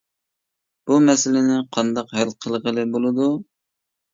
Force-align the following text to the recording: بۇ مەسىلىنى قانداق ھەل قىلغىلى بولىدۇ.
بۇ 0.91 0.97
مەسىلىنى 1.09 1.59
قانداق 1.77 2.15
ھەل 2.21 2.33
قىلغىلى 2.47 2.87
بولىدۇ. 2.97 3.29